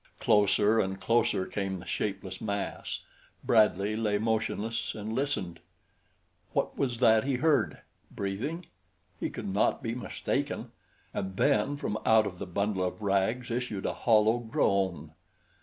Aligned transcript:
Closer 0.19 0.79
and 0.79 0.99
closer 0.99 1.45
came 1.45 1.79
the 1.79 1.85
shapeless 1.85 2.41
mass. 2.41 3.01
Bradley 3.43 3.95
lay 3.95 4.17
motionless 4.17 4.95
and 4.95 5.13
listened. 5.13 5.59
What 6.53 6.75
was 6.75 6.99
that 7.01 7.23
he 7.23 7.35
heard! 7.35 7.81
Breathing? 8.09 8.65
He 9.19 9.29
could 9.29 9.47
not 9.49 9.83
be 9.83 9.93
mistaken 9.93 10.71
and 11.13 11.37
then 11.37 11.77
from 11.77 11.99
out 12.03 12.25
of 12.25 12.39
the 12.39 12.47
bundle 12.47 12.83
of 12.83 13.03
rags 13.03 13.51
issued 13.51 13.85
a 13.85 13.93
hollow 13.93 14.39
groan. 14.39 15.11